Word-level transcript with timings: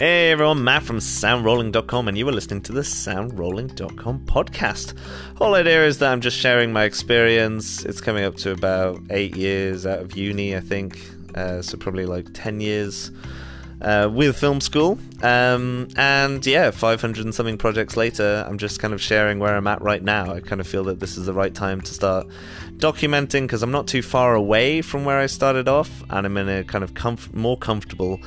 Hey 0.00 0.30
everyone, 0.30 0.64
Matt 0.64 0.82
from 0.84 0.96
soundrolling.com, 0.96 2.08
and 2.08 2.16
you 2.16 2.26
are 2.26 2.32
listening 2.32 2.62
to 2.62 2.72
the 2.72 2.80
soundrolling.com 2.80 4.20
podcast. 4.20 4.94
Whole 5.36 5.54
idea 5.54 5.84
is 5.84 5.98
that 5.98 6.10
I'm 6.10 6.22
just 6.22 6.38
sharing 6.38 6.72
my 6.72 6.84
experience. 6.84 7.84
It's 7.84 8.00
coming 8.00 8.24
up 8.24 8.36
to 8.36 8.52
about 8.52 8.98
eight 9.10 9.36
years 9.36 9.84
out 9.84 9.98
of 9.98 10.16
uni, 10.16 10.56
I 10.56 10.60
think, 10.60 10.98
uh, 11.34 11.60
so 11.60 11.76
probably 11.76 12.06
like 12.06 12.28
10 12.32 12.62
years 12.62 13.10
uh, 13.82 14.08
with 14.10 14.38
film 14.38 14.62
school. 14.62 14.98
Um, 15.22 15.88
and 15.96 16.46
yeah, 16.46 16.70
500 16.70 17.22
and 17.22 17.34
something 17.34 17.58
projects 17.58 17.94
later, 17.94 18.46
I'm 18.48 18.56
just 18.56 18.80
kind 18.80 18.94
of 18.94 19.02
sharing 19.02 19.38
where 19.38 19.54
I'm 19.54 19.66
at 19.66 19.82
right 19.82 20.02
now. 20.02 20.32
I 20.32 20.40
kind 20.40 20.62
of 20.62 20.66
feel 20.66 20.84
that 20.84 21.00
this 21.00 21.18
is 21.18 21.26
the 21.26 21.34
right 21.34 21.54
time 21.54 21.82
to 21.82 21.92
start 21.92 22.26
documenting 22.76 23.42
because 23.42 23.62
I'm 23.62 23.70
not 23.70 23.86
too 23.86 24.00
far 24.00 24.34
away 24.34 24.80
from 24.80 25.04
where 25.04 25.18
I 25.18 25.26
started 25.26 25.68
off, 25.68 26.02
and 26.08 26.24
I'm 26.24 26.38
in 26.38 26.48
a 26.48 26.64
kind 26.64 26.82
of 26.82 26.94
comf- 26.94 27.34
more 27.34 27.58
comfortable 27.58 28.18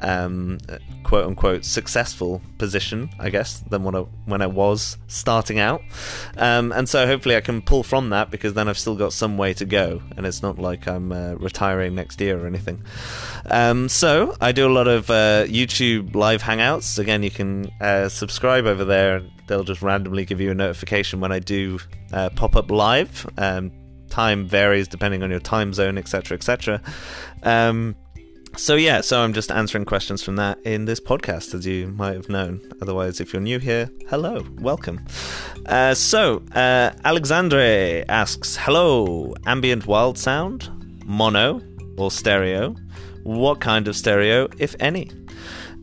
um, 0.00 0.58
quote 1.02 1.26
unquote 1.26 1.64
successful 1.64 2.40
position, 2.58 3.10
I 3.18 3.30
guess, 3.30 3.60
than 3.60 3.84
when 3.84 3.94
I, 3.94 4.00
when 4.26 4.42
I 4.42 4.46
was 4.46 4.96
starting 5.06 5.58
out. 5.58 5.82
Um, 6.36 6.72
and 6.72 6.88
so 6.88 7.06
hopefully 7.06 7.36
I 7.36 7.40
can 7.40 7.62
pull 7.62 7.82
from 7.82 8.10
that 8.10 8.30
because 8.30 8.54
then 8.54 8.68
I've 8.68 8.78
still 8.78 8.96
got 8.96 9.12
some 9.12 9.36
way 9.36 9.54
to 9.54 9.64
go, 9.64 10.02
and 10.16 10.26
it's 10.26 10.42
not 10.42 10.58
like 10.58 10.86
I'm 10.86 11.12
uh, 11.12 11.34
retiring 11.34 11.94
next 11.94 12.20
year 12.20 12.42
or 12.42 12.46
anything. 12.46 12.82
Um, 13.46 13.88
so 13.88 14.36
I 14.40 14.52
do 14.52 14.66
a 14.66 14.72
lot 14.72 14.88
of 14.88 15.10
uh, 15.10 15.44
YouTube 15.46 16.14
live 16.14 16.42
hangouts. 16.42 16.98
Again, 16.98 17.22
you 17.22 17.30
can 17.30 17.70
uh, 17.80 18.08
subscribe 18.08 18.66
over 18.66 18.84
there. 18.84 19.22
They'll 19.46 19.64
just 19.64 19.82
randomly 19.82 20.24
give 20.24 20.40
you 20.40 20.50
a 20.50 20.54
notification 20.54 21.20
when 21.20 21.32
I 21.32 21.38
do 21.38 21.78
uh, 22.12 22.30
pop 22.30 22.56
up 22.56 22.70
live. 22.70 23.26
Um, 23.38 23.72
time 24.08 24.46
varies 24.46 24.88
depending 24.88 25.22
on 25.22 25.30
your 25.30 25.40
time 25.40 25.72
zone, 25.72 25.98
etc., 25.98 26.36
etc. 26.36 26.82
So 28.58 28.74
yeah, 28.74 29.02
so 29.02 29.20
I'm 29.22 29.32
just 29.32 29.52
answering 29.52 29.84
questions 29.84 30.20
from 30.20 30.34
that 30.36 30.58
in 30.64 30.84
this 30.84 30.98
podcast, 30.98 31.54
as 31.54 31.64
you 31.64 31.86
might 31.96 32.14
have 32.14 32.28
known. 32.28 32.60
Otherwise, 32.82 33.20
if 33.20 33.32
you're 33.32 33.40
new 33.40 33.60
here, 33.60 33.88
hello, 34.08 34.44
welcome. 34.58 35.00
Uh, 35.64 35.94
so 35.94 36.42
uh, 36.56 36.90
Alexandre 37.04 38.04
asks, 38.08 38.56
"Hello, 38.56 39.32
ambient 39.46 39.86
wild 39.86 40.18
sound, 40.18 40.68
mono 41.06 41.62
or 41.96 42.10
stereo? 42.10 42.74
What 43.22 43.60
kind 43.60 43.86
of 43.86 43.94
stereo, 43.94 44.48
if 44.58 44.74
any?" 44.80 45.08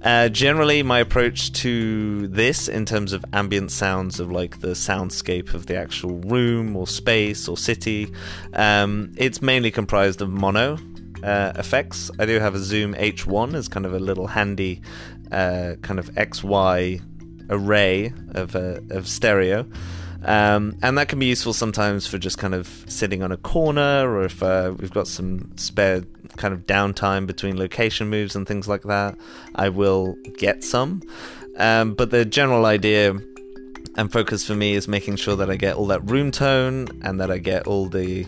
Uh, 0.03 0.27
generally, 0.27 0.83
my 0.83 0.99
approach 0.99 1.53
to 1.53 2.27
this, 2.27 2.67
in 2.67 2.85
terms 2.85 3.13
of 3.13 3.23
ambient 3.31 3.71
sounds 3.71 4.19
of 4.19 4.31
like 4.31 4.59
the 4.59 4.75
soundscape 4.75 5.53
of 5.53 5.67
the 5.67 5.77
actual 5.77 6.19
room 6.19 6.75
or 6.75 6.87
space 6.87 7.47
or 7.47 7.55
city, 7.55 8.11
um, 8.53 9.13
it's 9.15 9.41
mainly 9.41 9.71
comprised 9.71 10.21
of 10.21 10.29
mono 10.29 10.77
uh, 11.25 11.53
effects. 11.55 12.11
I 12.19 12.25
do 12.25 12.39
have 12.39 12.53
a 12.53 12.59
Zoom 12.59 12.93
H1 12.93 13.55
as 13.55 13.67
kind 13.67 13.85
of 13.85 13.93
a 13.93 13.99
little 13.99 14.27
handy 14.27 14.81
uh, 15.31 15.75
kind 15.81 15.99
of 15.99 16.11
XY 16.11 17.01
array 17.49 18.13
of, 18.35 18.55
uh, 18.55 18.79
of 18.91 19.07
stereo. 19.07 19.67
Um, 20.23 20.77
and 20.81 20.97
that 20.97 21.07
can 21.07 21.19
be 21.19 21.25
useful 21.25 21.53
sometimes 21.53 22.07
for 22.07 22.17
just 22.17 22.37
kind 22.37 22.55
of 22.55 22.85
sitting 22.87 23.21
on 23.21 23.31
a 23.31 23.37
corner 23.37 24.09
or 24.09 24.25
if 24.25 24.41
uh, 24.41 24.73
we've 24.77 24.93
got 24.93 25.07
some 25.07 25.51
spare 25.55 26.03
kind 26.37 26.53
of 26.53 26.65
downtime 26.65 27.27
between 27.27 27.57
location 27.57 28.09
moves 28.09 28.35
and 28.35 28.47
things 28.47 28.67
like 28.67 28.83
that, 28.83 29.17
I 29.55 29.69
will 29.69 30.15
get 30.37 30.63
some. 30.63 31.01
Um, 31.57 31.93
but 31.93 32.11
the 32.11 32.25
general 32.25 32.65
idea 32.65 33.19
and 33.97 34.11
focus 34.11 34.45
for 34.45 34.55
me 34.55 34.73
is 34.73 34.87
making 34.87 35.15
sure 35.15 35.35
that 35.35 35.49
I 35.49 35.55
get 35.55 35.75
all 35.75 35.87
that 35.87 36.09
room 36.09 36.31
tone 36.31 36.87
and 37.03 37.19
that 37.19 37.31
I 37.31 37.37
get 37.37 37.65
all 37.65 37.87
the 37.87 38.25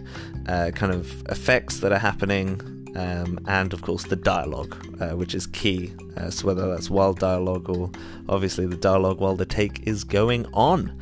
uh, 0.47 0.71
kind 0.73 0.93
of 0.93 1.23
effects 1.29 1.79
that 1.79 1.91
are 1.91 1.99
happening 1.99 2.76
um, 2.95 3.39
and 3.47 3.73
of 3.73 3.81
course 3.81 4.03
the 4.03 4.15
dialogue, 4.15 4.75
uh, 5.01 5.15
which 5.15 5.35
is 5.35 5.47
key. 5.47 5.93
Uh, 6.15 6.29
so 6.29 6.47
whether 6.47 6.69
that's 6.69 6.89
wild 6.89 7.19
dialogue 7.19 7.69
or 7.69 7.91
obviously 8.29 8.65
the 8.65 8.77
dialogue 8.77 9.19
while 9.19 9.35
the 9.35 9.45
take 9.45 9.87
is 9.87 10.03
going 10.03 10.45
on. 10.53 10.99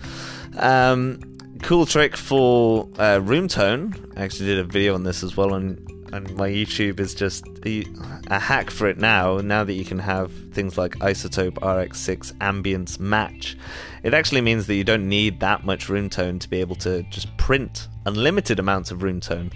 Um, 0.58 1.20
cool 1.62 1.86
trick 1.86 2.16
for 2.18 2.90
uh, 3.00 3.20
room 3.24 3.48
tone. 3.48 3.96
I 4.16 4.24
actually 4.24 4.48
did 4.48 4.59
a 4.59 4.64
video 4.64 4.94
on 4.94 5.04
this 5.04 5.24
as 5.24 5.36
well 5.38 5.54
on 5.54 5.86
on 6.14 6.24
my 6.36 6.50
YouTube. 6.50 7.00
Is 7.00 7.14
just 7.14 7.46
a, 7.66 7.86
a 8.28 8.40
hack 8.40 8.70
for 8.70 8.88
it 8.88 8.98
now. 8.98 9.38
Now 9.38 9.64
that 9.64 9.74
you 9.74 9.86
can 9.86 10.00
have 10.00 10.32
things 10.54 10.78
like 10.78 10.94
iZotope 11.00 11.56
RX6 11.56 12.34
ambience 12.36 13.00
match, 13.00 13.58
it 14.04 14.14
actually 14.14 14.42
means 14.42 14.68
that 14.68 14.76
you 14.76 14.84
don't 14.84 15.09
need 15.09 15.40
that 15.40 15.66
much 15.66 15.90
room 15.90 16.09
tone 16.09 16.40
to 16.40 16.50
be 16.50 16.59
able 16.62 16.76
to 16.78 17.04
just 17.04 17.36
print 17.38 17.88
unlimited 18.06 18.59
amounts 18.59 18.92
of 18.92 19.02
room 19.02 19.20
tone 19.20 19.52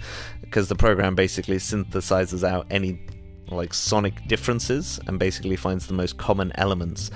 because 0.50 0.68
the 0.68 0.74
program 0.74 1.14
basically 1.14 1.58
synthesizes 1.58 2.42
out 2.42 2.66
any 2.72 2.98
like 3.50 3.72
sonic 3.72 4.26
differences 4.26 4.98
and 5.06 5.16
basically 5.16 5.54
finds 5.54 5.86
the 5.86 5.94
most 5.94 6.18
common 6.18 6.50
elements 6.56 7.12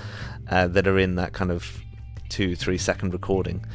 uh, 0.49 0.67
that 0.67 0.87
are 0.87 0.97
in 0.97 1.15
that 1.15 1.33
kind 1.33 1.51
of 1.51 1.81
two 2.29 2.55
three 2.55 2.77
second 2.77 3.11
recording. 3.11 3.65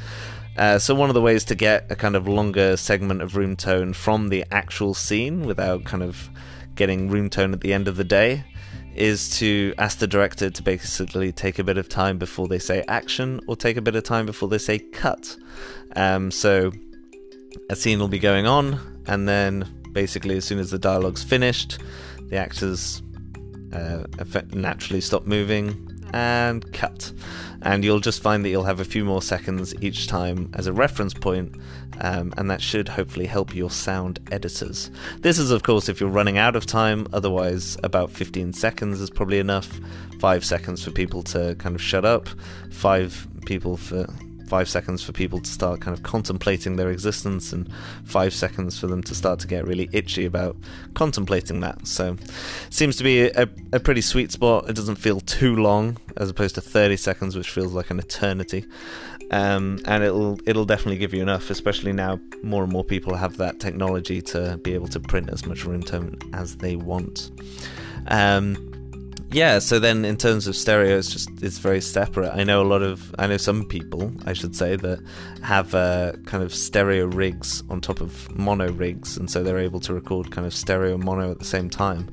Uh, 0.57 0.79
so 0.79 0.95
one 0.95 1.11
of 1.11 1.15
the 1.15 1.21
ways 1.21 1.45
to 1.45 1.55
get 1.55 1.87
a 1.91 1.95
kind 1.95 2.17
of 2.17 2.27
longer 2.27 2.75
segment 2.77 3.21
of 3.21 3.37
room 3.37 3.55
tone 3.55 3.93
from 3.93 4.31
the 4.31 4.45
actual 4.51 4.95
scene 4.95 5.45
without 5.45 5.85
kind 5.85 6.03
of 6.03 6.31
getting 6.75 7.11
room 7.11 7.29
tone 7.29 7.53
at 7.53 7.61
the 7.61 7.73
end 7.73 7.87
of 7.87 7.97
the 7.97 8.05
day 8.05 8.43
is 8.95 9.39
to 9.39 9.75
ask 9.79 9.99
the 9.99 10.07
director 10.07 10.49
to 10.51 10.63
basically 10.63 11.33
take 11.33 11.59
a 11.59 11.65
bit 11.65 11.77
of 11.77 11.89
time 11.89 12.19
before 12.19 12.49
they 12.49 12.59
say 12.59 12.83
action 12.89 13.41
or 13.47 13.55
take 13.55 13.77
a 13.77 13.83
bit 13.83 13.95
of 13.95 14.03
time 14.03 14.25
before 14.25 14.49
they 14.49 14.59
say 14.59 14.79
cut. 14.79 15.37
Um, 15.97 16.31
so 16.31 16.73
a 17.69 17.77
scene 17.77 17.99
will 17.99 18.09
be 18.09 18.19
going 18.19 18.47
on 18.47 19.00
and 19.07 19.29
then 19.29 19.69
basically 19.93 20.37
as 20.37 20.45
soon 20.45 20.59
as 20.59 20.71
the 20.71 20.79
dialogue's 20.79 21.23
finished, 21.23 21.79
the 22.29 22.37
actors 22.37 23.03
uh, 23.73 24.05
naturally 24.53 25.01
stop 25.01 25.27
moving 25.27 25.87
and 26.13 26.73
cut. 26.73 27.13
And 27.63 27.85
you'll 27.85 28.01
just 28.01 28.23
find 28.23 28.45
that 28.45 28.49
you'll 28.49 28.65
have 28.65 28.81
a 28.81 28.85
few 28.85 29.05
more 29.05 29.23
seconds 29.23 29.75
each 29.83 30.07
time 30.07 30.51
as 30.55 30.67
a 30.67 30.73
reference 30.73 31.13
point, 31.13 31.57
um, 32.01 32.33
and 32.37 32.51
that 32.51 32.63
should 32.63 32.89
hopefully 32.89 33.27
help 33.27 33.55
your 33.55 33.71
sound 33.71 34.19
editors. 34.33 34.91
This 35.19 35.39
is, 35.39 35.51
of 35.51 35.63
course, 35.63 35.89
if 35.89 36.01
you're 36.01 36.09
running 36.09 36.39
out 36.39 36.57
of 36.57 36.65
time, 36.65 37.07
otherwise, 37.13 37.77
about 37.85 38.11
15 38.11 38.55
seconds 38.55 39.01
is 39.01 39.11
probably 39.11 39.39
enough. 39.39 39.81
Five 40.19 40.45
seconds 40.45 40.83
for 40.83 40.91
people 40.91 41.23
to 41.25 41.55
kind 41.57 41.75
of 41.75 41.83
shut 41.83 42.05
up, 42.05 42.29
five 42.71 43.27
people 43.45 43.77
for 43.77 44.07
five 44.51 44.69
seconds 44.69 45.01
for 45.01 45.13
people 45.13 45.39
to 45.39 45.49
start 45.49 45.81
kind 45.81 45.97
of 45.97 46.03
contemplating 46.03 46.75
their 46.75 46.91
existence, 46.91 47.53
and 47.53 47.73
five 48.05 48.35
seconds 48.35 48.77
for 48.79 48.89
them 48.89 49.01
to 49.05 49.15
start 49.15 49.39
to 49.39 49.47
get 49.47 49.65
really 49.65 49.89
itchy 49.93 50.27
about 50.27 50.57
contemplating 50.95 51.61
that. 51.61 51.87
So, 51.87 52.17
seems 52.69 52.97
to 52.97 53.05
be 53.05 53.29
a, 53.29 53.49
a 53.73 53.79
pretty 53.79 54.01
sweet 54.01 54.33
spot. 54.33 54.69
It 54.69 54.75
doesn't 54.75 54.97
feel 54.97 55.21
too 55.21 55.55
long, 55.55 55.99
as 56.17 56.29
opposed 56.29 56.57
to 56.57 56.61
30 56.61 56.97
seconds, 56.97 57.37
which 57.37 57.49
feels 57.49 57.73
like 57.73 57.91
an 57.91 58.01
eternity. 58.01 58.67
Um, 59.31 59.79
and 59.85 60.03
it'll 60.03 60.41
it'll 60.45 60.65
definitely 60.65 60.99
give 60.99 61.15
you 61.15 61.23
enough, 61.23 61.51
especially 61.51 61.93
now 61.93 62.19
more 62.43 62.65
and 62.65 62.73
more 62.73 62.83
people 62.83 63.15
have 63.15 63.37
that 63.37 63.61
technology 63.61 64.21
to 64.23 64.59
be 64.65 64.75
able 64.75 64.89
to 64.89 64.99
print 64.99 65.31
as 65.31 65.47
much 65.47 65.65
room 65.65 65.85
tone 65.85 66.19
as 66.33 66.57
they 66.57 66.75
want. 66.75 67.31
Um, 68.09 68.70
yeah, 69.33 69.61
so 69.61 69.79
then 69.79 70.05
in 70.05 70.17
terms 70.17 70.47
of 70.47 70.57
stereo, 70.57 70.99
it's 70.99 71.13
just 71.13 71.29
it's 71.43 71.59
very 71.59 71.81
separate. 71.81 72.33
I 72.35 72.43
know 72.43 72.63
a 72.63 72.65
lot 72.65 72.83
of 72.83 73.15
I 73.19 73.29
know 73.29 73.37
some 73.37 73.65
people, 73.65 74.13
I 74.27 74.33
should 74.33 74.57
say, 74.57 74.77
that 74.77 75.01
have 75.43 75.75
uh, 75.75 76.13
kind 76.27 76.43
of 76.43 76.53
stereo 76.53 77.07
rigs 77.07 77.63
on 77.71 77.81
top 77.81 78.01
of 78.01 78.35
mono 78.37 78.73
rigs, 78.73 79.17
and 79.17 79.31
so 79.31 79.43
they're 79.43 79.59
able 79.59 79.79
to 79.81 79.95
record 79.95 80.33
kind 80.33 80.47
of 80.47 80.53
stereo 80.53 80.99
mono 80.99 81.31
at 81.31 81.39
the 81.39 81.45
same 81.45 81.71
time. 81.71 82.11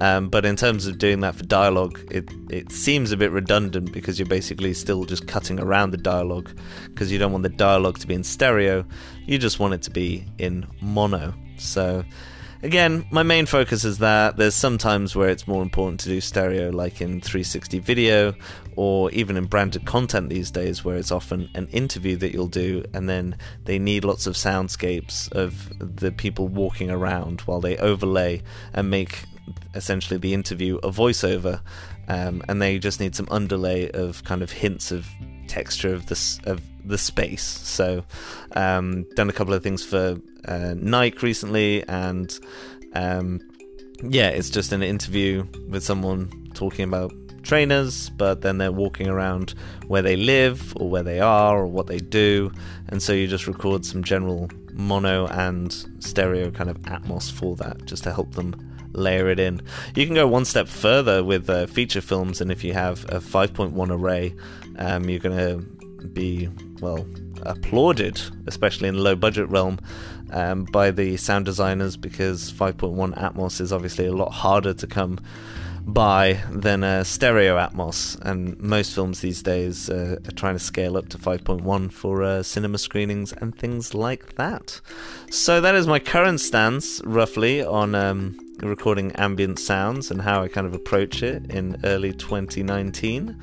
Um, 0.00 0.28
but 0.28 0.44
in 0.44 0.56
terms 0.56 0.86
of 0.86 0.98
doing 0.98 1.20
that 1.20 1.34
for 1.34 1.44
dialogue, 1.44 2.00
it 2.10 2.30
it 2.50 2.70
seems 2.70 3.12
a 3.12 3.16
bit 3.16 3.32
redundant 3.32 3.92
because 3.92 4.18
you're 4.18 4.28
basically 4.28 4.74
still 4.74 5.04
just 5.04 5.26
cutting 5.26 5.58
around 5.58 5.92
the 5.92 5.96
dialogue 5.96 6.50
because 6.86 7.10
you 7.10 7.18
don't 7.18 7.32
want 7.32 7.44
the 7.44 7.48
dialogue 7.48 7.98
to 8.00 8.06
be 8.06 8.14
in 8.14 8.24
stereo, 8.24 8.84
you 9.26 9.38
just 9.38 9.58
want 9.58 9.72
it 9.72 9.82
to 9.82 9.90
be 9.90 10.26
in 10.36 10.66
mono. 10.82 11.32
So 11.56 12.04
Again, 12.60 13.06
my 13.12 13.22
main 13.22 13.46
focus 13.46 13.84
is 13.84 13.98
that 13.98 14.36
there's 14.36 14.54
sometimes 14.54 15.14
where 15.14 15.28
it's 15.28 15.46
more 15.46 15.62
important 15.62 16.00
to 16.00 16.08
do 16.08 16.20
stereo, 16.20 16.70
like 16.70 17.00
in 17.00 17.20
360 17.20 17.78
video, 17.78 18.34
or 18.74 19.12
even 19.12 19.36
in 19.36 19.44
branded 19.44 19.84
content 19.84 20.28
these 20.28 20.50
days, 20.50 20.84
where 20.84 20.96
it's 20.96 21.12
often 21.12 21.48
an 21.54 21.68
interview 21.68 22.16
that 22.16 22.32
you'll 22.32 22.48
do, 22.48 22.84
and 22.94 23.08
then 23.08 23.36
they 23.64 23.78
need 23.78 24.04
lots 24.04 24.26
of 24.26 24.34
soundscapes 24.34 25.30
of 25.32 25.72
the 25.78 26.10
people 26.10 26.48
walking 26.48 26.90
around 26.90 27.42
while 27.42 27.60
they 27.60 27.76
overlay 27.76 28.42
and 28.72 28.90
make 28.90 29.22
essentially 29.76 30.18
the 30.18 30.34
interview 30.34 30.78
a 30.78 30.90
voiceover, 30.90 31.60
um, 32.08 32.42
and 32.48 32.60
they 32.60 32.80
just 32.80 32.98
need 32.98 33.14
some 33.14 33.28
underlay 33.30 33.88
of 33.92 34.24
kind 34.24 34.42
of 34.42 34.50
hints 34.50 34.90
of 34.90 35.06
texture 35.46 35.94
of 35.94 36.06
this 36.06 36.40
of 36.44 36.60
the 36.88 36.98
space. 36.98 37.42
So, 37.42 38.04
um, 38.52 39.04
done 39.14 39.28
a 39.28 39.32
couple 39.32 39.54
of 39.54 39.62
things 39.62 39.84
for 39.84 40.16
uh, 40.46 40.74
Nike 40.76 41.18
recently, 41.18 41.86
and 41.88 42.36
um, 42.94 43.40
yeah, 44.02 44.28
it's 44.28 44.50
just 44.50 44.72
an 44.72 44.82
interview 44.82 45.44
with 45.68 45.84
someone 45.84 46.50
talking 46.54 46.84
about 46.84 47.12
trainers, 47.42 48.10
but 48.10 48.42
then 48.42 48.58
they're 48.58 48.72
walking 48.72 49.08
around 49.08 49.54
where 49.86 50.02
they 50.02 50.16
live 50.16 50.74
or 50.76 50.90
where 50.90 51.02
they 51.02 51.20
are 51.20 51.58
or 51.58 51.66
what 51.66 51.86
they 51.86 51.98
do, 51.98 52.52
and 52.88 53.02
so 53.02 53.12
you 53.12 53.26
just 53.26 53.46
record 53.46 53.84
some 53.84 54.02
general 54.02 54.48
mono 54.72 55.26
and 55.28 55.86
stereo 55.98 56.50
kind 56.50 56.70
of 56.70 56.78
Atmos 56.82 57.30
for 57.30 57.56
that, 57.56 57.84
just 57.84 58.04
to 58.04 58.12
help 58.12 58.34
them 58.34 58.54
layer 58.92 59.28
it 59.28 59.38
in. 59.38 59.60
You 59.94 60.06
can 60.06 60.14
go 60.14 60.26
one 60.26 60.44
step 60.44 60.68
further 60.68 61.22
with 61.24 61.48
uh, 61.50 61.66
feature 61.66 62.00
films, 62.00 62.40
and 62.40 62.50
if 62.50 62.64
you 62.64 62.72
have 62.74 63.04
a 63.04 63.18
5.1 63.18 63.90
array, 63.90 64.34
um, 64.78 65.08
you're 65.08 65.20
going 65.20 65.36
to 65.36 66.08
be, 66.08 66.48
well, 66.80 67.06
applauded, 67.42 68.20
especially 68.46 68.88
in 68.88 68.96
the 68.96 69.02
low 69.02 69.14
budget 69.14 69.48
realm, 69.48 69.78
um, 70.30 70.64
by 70.64 70.90
the 70.90 71.16
sound 71.16 71.44
designers 71.44 71.96
because 71.96 72.52
5.1 72.52 73.16
Atmos 73.18 73.60
is 73.60 73.72
obviously 73.72 74.06
a 74.06 74.12
lot 74.12 74.30
harder 74.30 74.74
to 74.74 74.86
come 74.86 75.18
by 75.88 76.38
than 76.50 76.84
a 76.84 77.02
stereo 77.02 77.56
Atmos, 77.56 78.20
and 78.20 78.60
most 78.60 78.94
films 78.94 79.22
these 79.22 79.42
days 79.42 79.88
uh, 79.88 80.18
are 80.26 80.32
trying 80.32 80.54
to 80.54 80.58
scale 80.58 80.98
up 80.98 81.08
to 81.08 81.18
5.1 81.18 81.90
for 81.90 82.22
uh, 82.22 82.42
cinema 82.42 82.76
screenings 82.76 83.32
and 83.32 83.56
things 83.56 83.94
like 83.94 84.36
that. 84.36 84.82
So 85.30 85.62
that 85.62 85.74
is 85.74 85.86
my 85.86 85.98
current 85.98 86.40
stance, 86.40 87.00
roughly, 87.04 87.64
on 87.64 87.94
um, 87.94 88.38
recording 88.60 89.12
ambient 89.12 89.58
sounds 89.58 90.10
and 90.10 90.20
how 90.20 90.42
I 90.42 90.48
kind 90.48 90.66
of 90.66 90.74
approach 90.74 91.22
it 91.22 91.50
in 91.50 91.80
early 91.84 92.12
2019. 92.12 93.34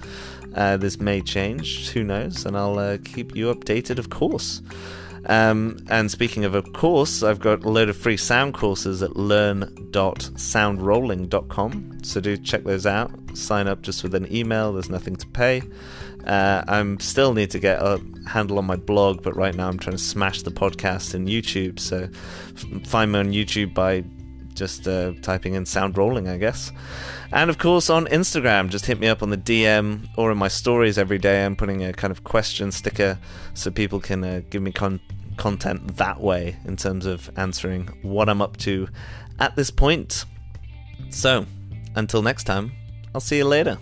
Uh, 0.53 0.77
this 0.77 0.99
may 0.99 1.21
change, 1.21 1.89
who 1.89 2.03
knows, 2.03 2.45
and 2.45 2.55
I'll 2.55 2.77
uh, 2.77 2.97
keep 3.03 3.35
you 3.35 3.53
updated, 3.53 3.97
of 3.97 4.11
course. 4.11 4.61
Um, 5.27 5.77
and 5.89 6.11
speaking 6.11 6.45
of, 6.45 6.55
of 6.55 6.71
course, 6.73 7.23
I've 7.23 7.39
got 7.39 7.63
a 7.63 7.69
load 7.69 7.89
of 7.89 7.97
free 7.97 8.17
sound 8.17 8.53
courses 8.53 9.01
at 9.01 9.15
learn.soundrolling.com. 9.15 11.97
So 12.03 12.21
do 12.21 12.37
check 12.37 12.63
those 12.63 12.85
out. 12.85 13.11
Sign 13.35 13.67
up 13.67 13.81
just 13.81 14.03
with 14.03 14.13
an 14.15 14.33
email, 14.33 14.71
there's 14.73 14.89
nothing 14.89 15.15
to 15.15 15.27
pay. 15.27 15.61
Uh, 16.25 16.63
I 16.67 16.95
still 16.99 17.33
need 17.33 17.51
to 17.51 17.59
get 17.59 17.81
a 17.81 18.01
handle 18.27 18.57
on 18.57 18.65
my 18.65 18.77
blog, 18.77 19.21
but 19.21 19.35
right 19.35 19.53
now 19.53 19.67
I'm 19.67 19.77
trying 19.77 19.97
to 19.97 20.03
smash 20.03 20.41
the 20.41 20.51
podcast 20.51 21.13
in 21.13 21.25
YouTube. 21.25 21.79
So 21.79 22.07
find 22.85 23.11
me 23.11 23.19
on 23.19 23.31
YouTube 23.31 23.73
by 23.73 24.05
just 24.55 24.87
uh, 24.87 25.13
typing 25.21 25.53
in 25.53 25.65
sound 25.65 25.97
rolling, 25.97 26.27
I 26.27 26.37
guess. 26.37 26.71
And 27.31 27.49
of 27.49 27.57
course, 27.57 27.89
on 27.89 28.05
Instagram, 28.07 28.69
just 28.69 28.85
hit 28.85 28.99
me 28.99 29.07
up 29.07 29.21
on 29.21 29.29
the 29.29 29.37
DM 29.37 30.07
or 30.17 30.31
in 30.31 30.37
my 30.37 30.47
stories 30.47 30.97
every 30.97 31.17
day. 31.17 31.45
I'm 31.45 31.55
putting 31.55 31.83
a 31.83 31.93
kind 31.93 32.11
of 32.11 32.23
question 32.23 32.71
sticker 32.71 33.19
so 33.53 33.71
people 33.71 33.99
can 33.99 34.23
uh, 34.23 34.41
give 34.49 34.61
me 34.61 34.71
con- 34.71 35.01
content 35.37 35.97
that 35.97 36.19
way 36.19 36.57
in 36.65 36.77
terms 36.77 37.05
of 37.05 37.29
answering 37.37 37.87
what 38.01 38.29
I'm 38.29 38.41
up 38.41 38.57
to 38.57 38.87
at 39.39 39.55
this 39.55 39.69
point. 39.69 40.25
So, 41.09 41.45
until 41.95 42.21
next 42.21 42.45
time, 42.45 42.71
I'll 43.13 43.21
see 43.21 43.37
you 43.37 43.45
later. 43.45 43.77